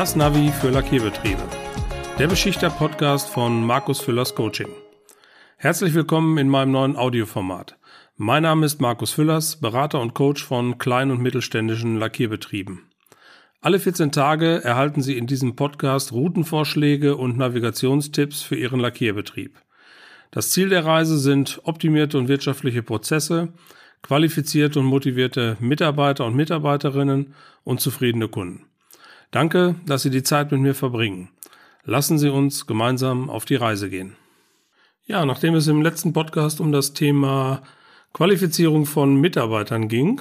[0.00, 1.42] Das Navi für Lackierbetriebe.
[2.18, 4.68] Der Beschichter-Podcast von Markus Füllers Coaching.
[5.58, 7.76] Herzlich willkommen in meinem neuen Audioformat.
[8.16, 12.88] Mein Name ist Markus Füllers, Berater und Coach von kleinen und mittelständischen Lackierbetrieben.
[13.60, 19.60] Alle 14 Tage erhalten Sie in diesem Podcast Routenvorschläge und Navigationstipps für Ihren Lackierbetrieb.
[20.30, 23.52] Das Ziel der Reise sind optimierte und wirtschaftliche Prozesse,
[24.00, 28.69] qualifizierte und motivierte Mitarbeiter und Mitarbeiterinnen und zufriedene Kunden.
[29.30, 31.28] Danke, dass Sie die Zeit mit mir verbringen.
[31.84, 34.16] Lassen Sie uns gemeinsam auf die Reise gehen.
[35.06, 37.62] Ja, nachdem es im letzten Podcast um das Thema
[38.12, 40.20] Qualifizierung von Mitarbeitern ging,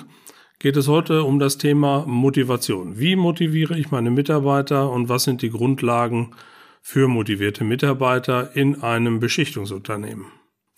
[0.60, 3.00] geht es heute um das Thema Motivation.
[3.00, 6.36] Wie motiviere ich meine Mitarbeiter und was sind die Grundlagen
[6.82, 10.26] für motivierte Mitarbeiter in einem Beschichtungsunternehmen?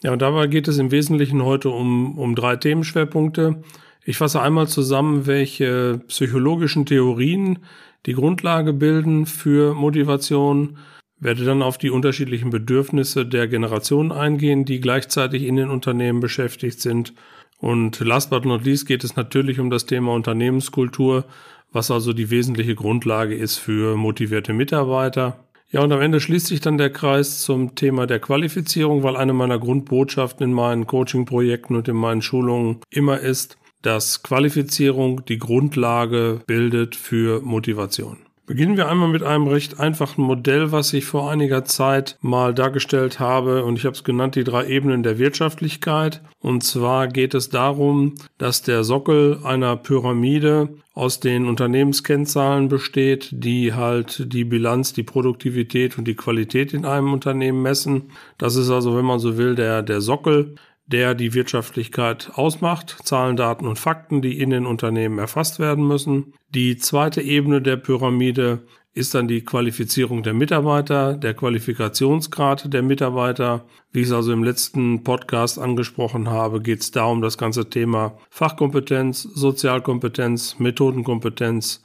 [0.03, 3.61] Ja, und dabei geht es im Wesentlichen heute um, um drei Themenschwerpunkte.
[4.03, 7.59] Ich fasse einmal zusammen, welche psychologischen Theorien
[8.05, 10.77] die Grundlage bilden für Motivation,
[11.19, 16.81] werde dann auf die unterschiedlichen Bedürfnisse der Generationen eingehen, die gleichzeitig in den Unternehmen beschäftigt
[16.81, 17.13] sind.
[17.59, 21.25] Und last but not least geht es natürlich um das Thema Unternehmenskultur,
[21.72, 25.45] was also die wesentliche Grundlage ist für motivierte Mitarbeiter.
[25.69, 29.31] Ja, und am Ende schließt sich dann der Kreis zum Thema der Qualifizierung, weil eine
[29.31, 36.42] meiner Grundbotschaften in meinen Coaching-Projekten und in meinen Schulungen immer ist, dass Qualifizierung die Grundlage
[36.46, 38.18] bildet für Motivation.
[38.52, 43.18] Beginnen wir einmal mit einem recht einfachen Modell, was ich vor einiger Zeit mal dargestellt
[43.18, 46.22] habe und ich habe es genannt die drei Ebenen der Wirtschaftlichkeit.
[46.42, 53.74] Und zwar geht es darum, dass der Sockel einer Pyramide aus den Unternehmenskennzahlen besteht, die
[53.74, 58.12] halt die Bilanz, die Produktivität und die Qualität in einem Unternehmen messen.
[58.38, 60.56] Das ist also, wenn man so will, der, der Sockel
[60.92, 66.34] der die Wirtschaftlichkeit ausmacht, Zahlen, Daten und Fakten, die in den Unternehmen erfasst werden müssen.
[66.50, 73.63] Die zweite Ebene der Pyramide ist dann die Qualifizierung der Mitarbeiter, der Qualifikationsgrad der Mitarbeiter.
[73.94, 78.18] Wie ich es also im letzten Podcast angesprochen habe, geht es darum, das ganze Thema
[78.29, 81.84] Fachkompetenz, Sozialkompetenz, Methodenkompetenz,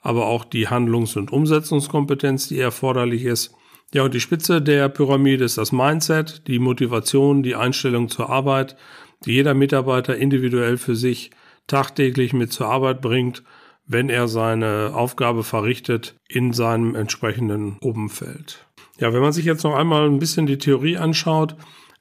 [0.00, 3.54] aber auch die Handlungs- und Umsetzungskompetenz, die erforderlich ist.
[3.94, 8.76] Ja, und die Spitze der Pyramide ist das Mindset, die Motivation, die Einstellung zur Arbeit,
[9.24, 11.30] die jeder Mitarbeiter individuell für sich
[11.66, 13.42] tagtäglich mit zur Arbeit bringt,
[13.86, 18.66] wenn er seine Aufgabe verrichtet in seinem entsprechenden Umfeld.
[18.98, 21.56] Ja, wenn man sich jetzt noch einmal ein bisschen die Theorie anschaut,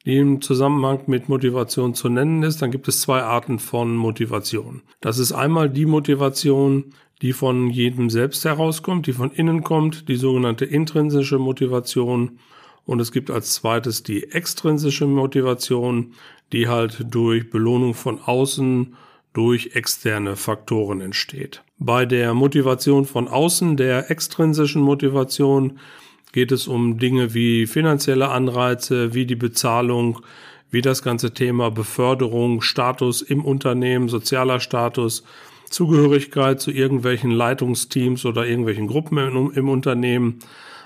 [0.06, 4.82] die im Zusammenhang mit Motivation zu nennen ist, dann gibt es zwei Arten von Motivation.
[5.00, 10.16] Das ist einmal die Motivation, die von jedem selbst herauskommt, die von innen kommt, die
[10.16, 12.40] sogenannte intrinsische Motivation.
[12.86, 16.14] Und es gibt als zweites die extrinsische Motivation,
[16.54, 18.96] die halt durch Belohnung von außen
[19.34, 21.64] durch externe Faktoren entsteht.
[21.80, 25.80] Bei der Motivation von außen, der extrinsischen Motivation,
[26.32, 30.20] geht es um Dinge wie finanzielle Anreize, wie die Bezahlung,
[30.72, 35.24] wie das ganze Thema Beförderung, Status im Unternehmen, sozialer Status,
[35.70, 40.40] Zugehörigkeit zu irgendwelchen Leitungsteams oder irgendwelchen Gruppen im, im Unternehmen,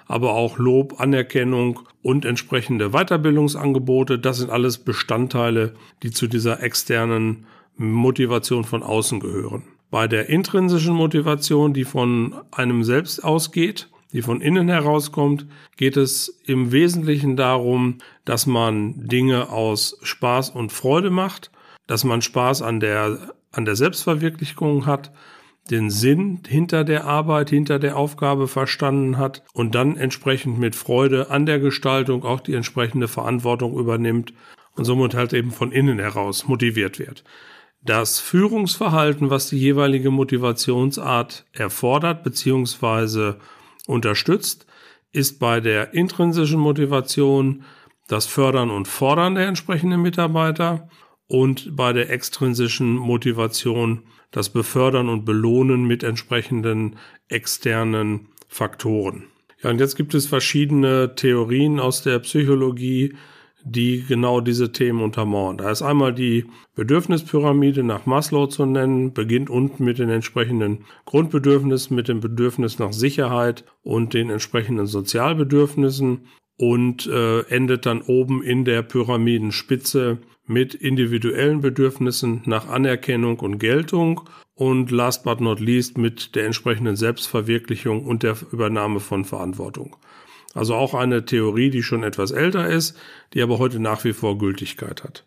[0.08, 4.20] aber auch Lob, Anerkennung und entsprechende Weiterbildungsangebote.
[4.20, 7.46] Das sind alles Bestandteile, die zu dieser externen
[7.78, 9.64] Motivation von außen gehören.
[9.90, 15.46] Bei der intrinsischen Motivation, die von einem selbst ausgeht, die von innen herauskommt,
[15.78, 21.52] geht es im Wesentlichen darum, dass man Dinge aus Spaß und Freude macht,
[21.88, 25.12] dass man Spaß an der an der Selbstverwirklichung hat,
[25.70, 31.30] den Sinn hinter der Arbeit, hinter der Aufgabe verstanden hat und dann entsprechend mit Freude
[31.30, 34.34] an der Gestaltung auch die entsprechende Verantwortung übernimmt
[34.76, 37.24] und somit halt eben von innen heraus motiviert wird.
[37.84, 43.34] Das Führungsverhalten, was die jeweilige Motivationsart erfordert bzw.
[43.88, 44.68] unterstützt,
[45.12, 47.64] ist bei der intrinsischen Motivation
[48.08, 50.90] das Fördern und Fordern der entsprechenden Mitarbeiter
[51.32, 56.98] und bei der extrinsischen Motivation das Befördern und Belohnen mit entsprechenden
[57.30, 59.28] externen Faktoren.
[59.64, 63.14] Ja, und jetzt gibt es verschiedene Theorien aus der Psychologie,
[63.64, 65.58] die genau diese Themen untermauern.
[65.58, 71.96] Da ist einmal die Bedürfnispyramide nach Maslow zu nennen, beginnt unten mit den entsprechenden Grundbedürfnissen,
[71.96, 76.26] mit dem Bedürfnis nach Sicherheit und den entsprechenden Sozialbedürfnissen
[76.58, 80.18] und äh, endet dann oben in der Pyramidenspitze
[80.52, 84.22] mit individuellen Bedürfnissen nach Anerkennung und Geltung
[84.54, 89.96] und last but not least mit der entsprechenden Selbstverwirklichung und der Übernahme von Verantwortung.
[90.54, 92.98] Also auch eine Theorie, die schon etwas älter ist,
[93.34, 95.24] die aber heute nach wie vor Gültigkeit hat.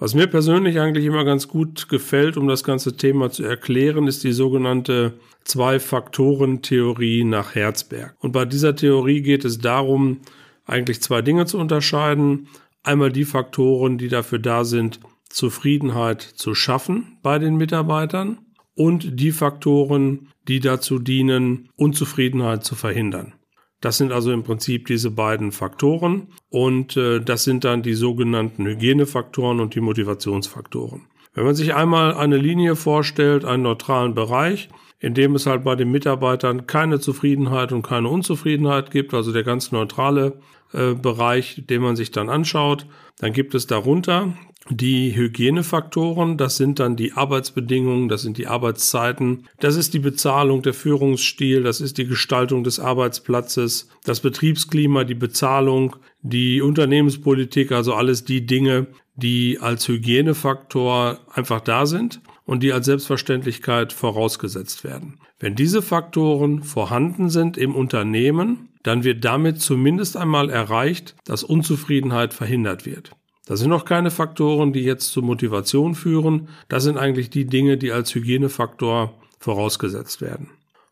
[0.00, 4.22] Was mir persönlich eigentlich immer ganz gut gefällt, um das ganze Thema zu erklären, ist
[4.22, 5.14] die sogenannte
[5.44, 8.14] Zwei-Faktoren-Theorie nach Herzberg.
[8.20, 10.20] Und bei dieser Theorie geht es darum,
[10.66, 12.48] eigentlich zwei Dinge zu unterscheiden.
[12.82, 18.38] Einmal die Faktoren, die dafür da sind, Zufriedenheit zu schaffen bei den Mitarbeitern
[18.74, 23.34] und die Faktoren, die dazu dienen, Unzufriedenheit zu verhindern.
[23.80, 28.66] Das sind also im Prinzip diese beiden Faktoren und äh, das sind dann die sogenannten
[28.66, 31.06] Hygienefaktoren und die Motivationsfaktoren.
[31.34, 34.68] Wenn man sich einmal eine Linie vorstellt, einen neutralen Bereich,
[35.00, 39.44] in dem es halt bei den Mitarbeitern keine Zufriedenheit und keine Unzufriedenheit gibt, also der
[39.44, 40.40] ganz neutrale
[40.72, 42.86] äh, Bereich, den man sich dann anschaut,
[43.18, 44.34] dann gibt es darunter
[44.70, 50.62] die Hygienefaktoren, das sind dann die Arbeitsbedingungen, das sind die Arbeitszeiten, das ist die Bezahlung,
[50.62, 57.94] der Führungsstil, das ist die Gestaltung des Arbeitsplatzes, das Betriebsklima, die Bezahlung, die Unternehmenspolitik, also
[57.94, 65.20] alles die Dinge, die als Hygienefaktor einfach da sind und die als Selbstverständlichkeit vorausgesetzt werden.
[65.38, 72.32] Wenn diese Faktoren vorhanden sind im Unternehmen, dann wird damit zumindest einmal erreicht, dass Unzufriedenheit
[72.32, 73.10] verhindert wird.
[73.44, 76.48] Das sind noch keine Faktoren, die jetzt zur Motivation führen.
[76.70, 80.48] Das sind eigentlich die Dinge, die als Hygienefaktor vorausgesetzt werden.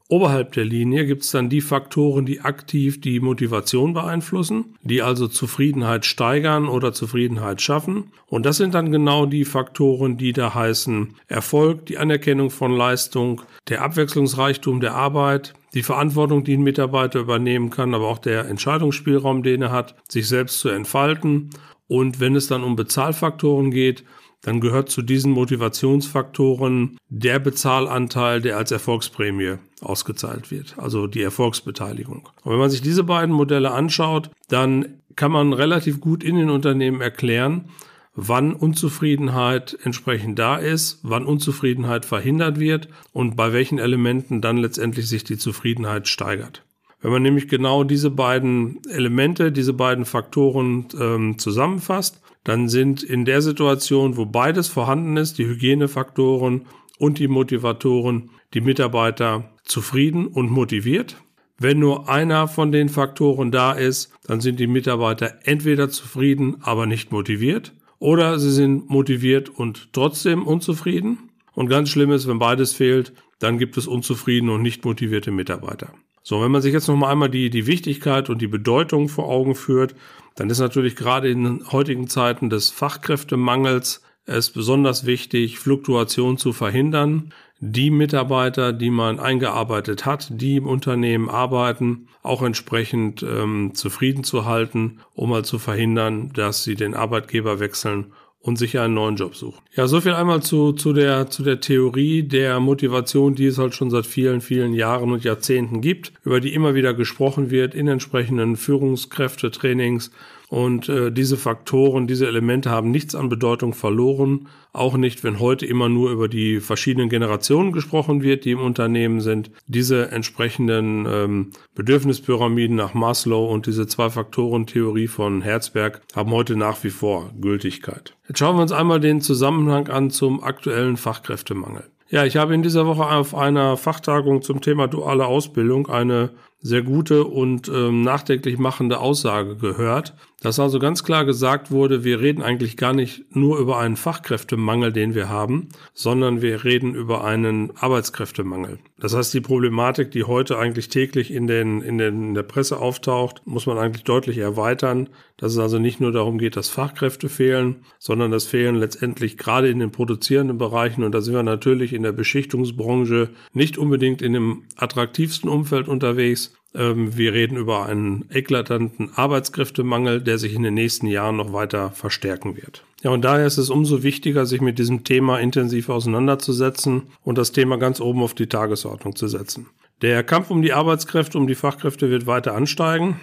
[0.08, 5.26] Oberhalb der Linie gibt es dann die Faktoren, die aktiv die Motivation beeinflussen, die also
[5.26, 8.12] Zufriedenheit steigern oder Zufriedenheit schaffen.
[8.26, 13.42] Und das sind dann genau die Faktoren, die da heißen Erfolg, die Anerkennung von Leistung,
[13.68, 19.42] der Abwechslungsreichtum der Arbeit, die Verantwortung, die ein Mitarbeiter übernehmen kann, aber auch der Entscheidungsspielraum,
[19.42, 21.50] den er hat, sich selbst zu entfalten
[21.88, 24.04] und wenn es dann um Bezahlfaktoren geht,
[24.46, 32.28] dann gehört zu diesen Motivationsfaktoren der Bezahlanteil, der als Erfolgsprämie ausgezahlt wird, also die Erfolgsbeteiligung.
[32.44, 36.50] Und wenn man sich diese beiden Modelle anschaut, dann kann man relativ gut in den
[36.50, 37.70] Unternehmen erklären,
[38.14, 45.08] wann Unzufriedenheit entsprechend da ist, wann Unzufriedenheit verhindert wird und bei welchen Elementen dann letztendlich
[45.08, 46.62] sich die Zufriedenheit steigert.
[47.00, 53.24] Wenn man nämlich genau diese beiden Elemente, diese beiden Faktoren ähm, zusammenfasst, dann sind in
[53.24, 56.66] der Situation, wo beides vorhanden ist, die Hygienefaktoren
[56.98, 61.16] und die Motivatoren, die Mitarbeiter zufrieden und motiviert.
[61.58, 66.86] Wenn nur einer von den Faktoren da ist, dann sind die Mitarbeiter entweder zufrieden, aber
[66.86, 71.30] nicht motiviert, oder sie sind motiviert und trotzdem unzufrieden.
[71.54, 75.92] Und ganz schlimm ist, wenn beides fehlt, dann gibt es unzufriedene und nicht motivierte Mitarbeiter.
[76.28, 79.28] So, wenn man sich jetzt noch mal einmal die, die Wichtigkeit und die Bedeutung vor
[79.28, 79.94] Augen führt,
[80.34, 87.32] dann ist natürlich gerade in heutigen Zeiten des Fachkräftemangels es besonders wichtig, Fluktuation zu verhindern.
[87.60, 94.46] Die Mitarbeiter, die man eingearbeitet hat, die im Unternehmen arbeiten, auch entsprechend ähm, zufrieden zu
[94.46, 98.12] halten, um mal zu verhindern, dass sie den Arbeitgeber wechseln
[98.46, 99.58] und sich einen neuen Job suchen.
[99.74, 103.74] Ja, so viel einmal zu, zu, der, zu der Theorie der Motivation, die es halt
[103.74, 107.88] schon seit vielen, vielen Jahren und Jahrzehnten gibt, über die immer wieder gesprochen wird in
[107.88, 110.12] entsprechenden Führungskräftetrainings
[110.48, 114.48] und äh, diese Faktoren, diese Elemente haben nichts an Bedeutung verloren.
[114.72, 119.20] Auch nicht, wenn heute immer nur über die verschiedenen Generationen gesprochen wird, die im Unternehmen
[119.20, 119.50] sind.
[119.66, 126.90] Diese entsprechenden ähm, Bedürfnispyramiden nach Maslow und diese Zwei-Faktoren-Theorie von Herzberg haben heute nach wie
[126.90, 128.14] vor Gültigkeit.
[128.28, 131.84] Jetzt schauen wir uns einmal den Zusammenhang an zum aktuellen Fachkräftemangel.
[132.08, 136.82] Ja, ich habe in dieser Woche auf einer Fachtagung zum Thema duale Ausbildung eine sehr
[136.82, 142.42] gute und ähm, nachdenklich machende Aussage gehört, dass also ganz klar gesagt wurde, wir reden
[142.42, 147.76] eigentlich gar nicht nur über einen Fachkräftemangel, den wir haben, sondern wir reden über einen
[147.76, 148.78] Arbeitskräftemangel.
[148.98, 152.78] Das heißt, die Problematik, die heute eigentlich täglich in, den, in, den, in der Presse
[152.78, 157.28] auftaucht, muss man eigentlich deutlich erweitern, dass es also nicht nur darum geht, dass Fachkräfte
[157.28, 161.92] fehlen, sondern das fehlen letztendlich gerade in den produzierenden Bereichen und da sind wir natürlich
[161.92, 169.10] in der Beschichtungsbranche nicht unbedingt in dem attraktivsten Umfeld unterwegs, wir reden über einen eklatanten
[169.14, 172.84] Arbeitskräftemangel, der sich in den nächsten Jahren noch weiter verstärken wird.
[173.02, 177.52] Ja, und daher ist es umso wichtiger, sich mit diesem Thema intensiv auseinanderzusetzen und das
[177.52, 179.66] Thema ganz oben auf die Tagesordnung zu setzen.
[180.02, 183.18] Der Kampf um die Arbeitskräfte, um die Fachkräfte wird weiter ansteigen.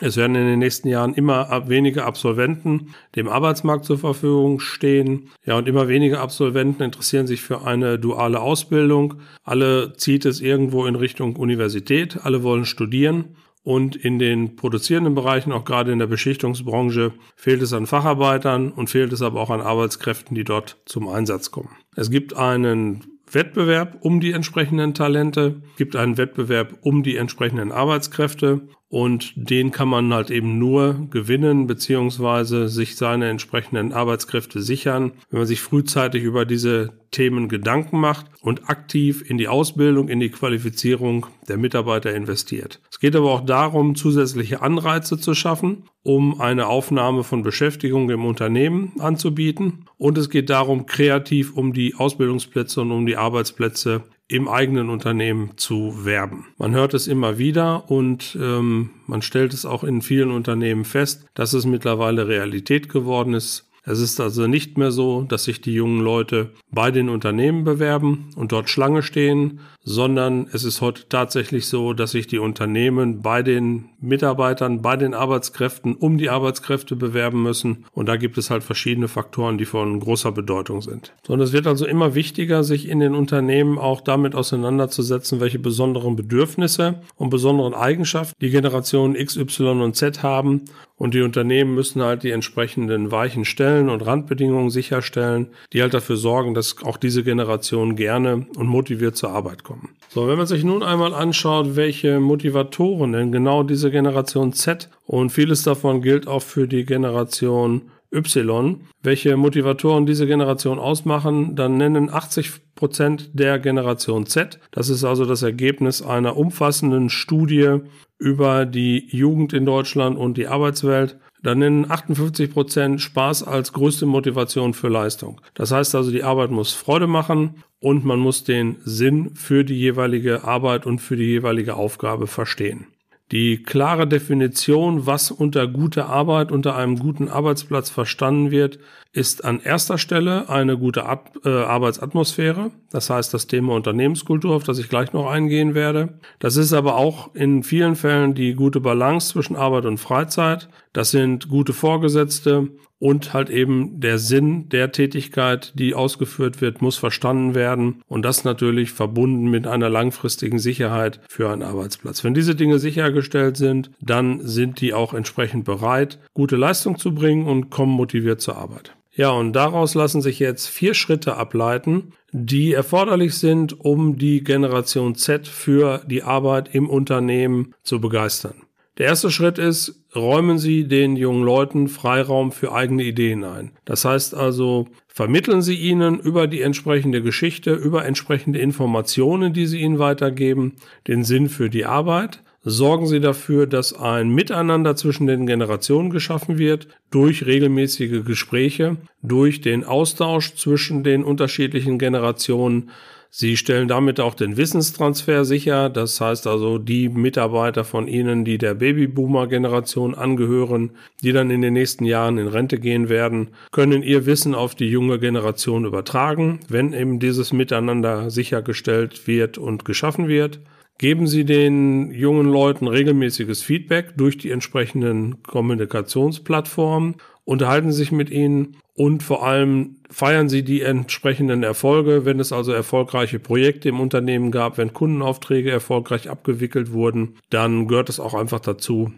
[0.00, 5.30] Es werden in den nächsten Jahren immer weniger Absolventen dem Arbeitsmarkt zur Verfügung stehen.
[5.44, 9.14] Ja, und immer weniger Absolventen interessieren sich für eine duale Ausbildung.
[9.42, 12.24] Alle zieht es irgendwo in Richtung Universität.
[12.24, 13.36] Alle wollen studieren.
[13.62, 18.90] Und in den produzierenden Bereichen, auch gerade in der Beschichtungsbranche, fehlt es an Facharbeitern und
[18.90, 21.70] fehlt es aber auch an Arbeitskräften, die dort zum Einsatz kommen.
[21.96, 28.68] Es gibt einen Wettbewerb um die entsprechenden Talente, gibt einen Wettbewerb um die entsprechenden Arbeitskräfte
[28.88, 35.40] und den kann man halt eben nur gewinnen beziehungsweise sich seine entsprechenden Arbeitskräfte sichern, wenn
[35.40, 40.30] man sich frühzeitig über diese Themen Gedanken macht und aktiv in die Ausbildung, in die
[40.30, 42.80] Qualifizierung der Mitarbeiter investiert.
[42.90, 48.24] Es geht aber auch darum, zusätzliche Anreize zu schaffen, um eine Aufnahme von Beschäftigung im
[48.24, 49.86] Unternehmen anzubieten.
[49.96, 55.52] Und es geht darum, kreativ um die Ausbildungsplätze und um die Arbeitsplätze im eigenen Unternehmen
[55.56, 56.46] zu werben.
[56.56, 61.26] Man hört es immer wieder und ähm, man stellt es auch in vielen Unternehmen fest,
[61.34, 63.70] dass es mittlerweile Realität geworden ist.
[63.86, 68.30] Es ist also nicht mehr so, dass sich die jungen Leute bei den Unternehmen bewerben
[68.34, 73.42] und dort Schlange stehen, sondern es ist heute tatsächlich so, dass sich die Unternehmen bei
[73.42, 77.84] den Mitarbeitern, bei den Arbeitskräften um die Arbeitskräfte bewerben müssen.
[77.92, 81.12] Und da gibt es halt verschiedene Faktoren, die von großer Bedeutung sind.
[81.28, 86.16] Und es wird also immer wichtiger, sich in den Unternehmen auch damit auseinanderzusetzen, welche besonderen
[86.16, 90.62] Bedürfnisse und besonderen Eigenschaften die Generationen X, Y und Z haben.
[90.96, 96.16] Und die Unternehmen müssen halt die entsprechenden weichen Stellen und Randbedingungen sicherstellen, die halt dafür
[96.16, 99.96] sorgen, dass auch diese Generation gerne und motiviert zur Arbeit kommt kommen.
[100.08, 105.30] So, wenn man sich nun einmal anschaut, welche Motivatoren denn genau diese Generation Z und
[105.30, 112.12] vieles davon gilt auch für die Generation Y, welche Motivatoren diese Generation ausmachen, dann nennen
[112.12, 117.80] 80 Prozent der Generation Z, das ist also das Ergebnis einer umfassenden Studie
[118.18, 124.06] über die Jugend in Deutschland und die Arbeitswelt, dann nennen 58 Prozent Spaß als größte
[124.06, 125.42] Motivation für Leistung.
[125.52, 129.78] Das heißt also, die Arbeit muss Freude machen und man muss den Sinn für die
[129.78, 132.86] jeweilige Arbeit und für die jeweilige Aufgabe verstehen.
[133.30, 138.78] Die klare Definition, was unter guter Arbeit, unter einem guten Arbeitsplatz verstanden wird,
[139.14, 142.72] ist an erster Stelle eine gute At äh, Arbeitsatmosphäre.
[142.90, 146.18] Das heißt, das Thema Unternehmenskultur, auf das ich gleich noch eingehen werde.
[146.40, 150.68] Das ist aber auch in vielen Fällen die gute Balance zwischen Arbeit und Freizeit.
[150.92, 156.96] Das sind gute Vorgesetzte und halt eben der Sinn der Tätigkeit, die ausgeführt wird, muss
[156.96, 162.24] verstanden werden und das natürlich verbunden mit einer langfristigen Sicherheit für einen Arbeitsplatz.
[162.24, 167.46] Wenn diese Dinge sichergestellt sind, dann sind die auch entsprechend bereit, gute Leistung zu bringen
[167.46, 168.94] und kommen motiviert zur Arbeit.
[169.16, 175.14] Ja, und daraus lassen sich jetzt vier Schritte ableiten, die erforderlich sind, um die Generation
[175.14, 178.54] Z für die Arbeit im Unternehmen zu begeistern.
[178.98, 183.72] Der erste Schritt ist, räumen Sie den jungen Leuten Freiraum für eigene Ideen ein.
[183.84, 189.80] Das heißt also, vermitteln Sie ihnen über die entsprechende Geschichte, über entsprechende Informationen, die Sie
[189.80, 190.76] ihnen weitergeben,
[191.08, 196.58] den Sinn für die Arbeit sorgen Sie dafür, dass ein Miteinander zwischen den Generationen geschaffen
[196.58, 202.90] wird durch regelmäßige Gespräche, durch den Austausch zwischen den unterschiedlichen Generationen.
[203.36, 205.90] Sie stellen damit auch den Wissenstransfer sicher.
[205.90, 210.92] Das heißt also, die Mitarbeiter von Ihnen, die der Babyboomer-Generation angehören,
[211.24, 214.88] die dann in den nächsten Jahren in Rente gehen werden, können ihr Wissen auf die
[214.88, 220.60] junge Generation übertragen, wenn eben dieses Miteinander sichergestellt wird und geschaffen wird.
[220.98, 228.30] Geben Sie den jungen Leuten regelmäßiges Feedback durch die entsprechenden Kommunikationsplattformen, unterhalten Sie sich mit
[228.30, 233.98] ihnen und vor allem feiern Sie die entsprechenden Erfolge, wenn es also erfolgreiche Projekte im
[233.98, 239.10] Unternehmen gab, wenn Kundenaufträge erfolgreich abgewickelt wurden, dann gehört es auch einfach dazu,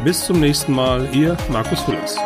[0.05, 2.19] Bis zum nächsten Mal, Ihr Markus Füllers.